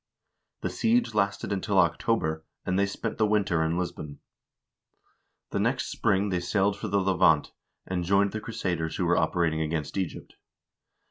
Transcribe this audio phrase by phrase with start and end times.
[0.61, 4.17] The siege lasted until October, and they spent the winter in Lisbon.
[5.51, 7.51] The next spring they sailed for the Levant,
[7.85, 10.37] and joined the crusaders who were operating against Egypt.